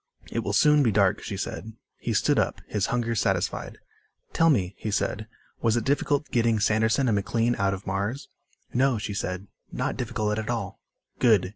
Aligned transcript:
"It 0.31 0.39
will 0.39 0.51
soon 0.53 0.81
be 0.81 0.91
dark," 0.91 1.21
she 1.21 1.37
said. 1.37 1.73
He 1.99 2.15
stood 2.15 2.39
up, 2.39 2.59
his 2.67 2.87
hunger 2.87 3.13
satisfied. 3.13 3.77
"Tell 4.33 4.49
me," 4.49 4.73
he 4.79 4.89
said, 4.89 5.27
"was 5.61 5.77
it 5.77 5.83
difficult 5.85 6.31
getting 6.31 6.59
Sanderson 6.59 7.07
and 7.07 7.13
McLean 7.13 7.53
out 7.59 7.75
of 7.75 7.85
Mars?" 7.85 8.27
"No," 8.73 8.97
she 8.97 9.13
said. 9.13 9.45
"Not 9.71 9.97
difficult 9.97 10.39
at 10.39 10.49
all." 10.49 10.79
"Good." 11.19 11.49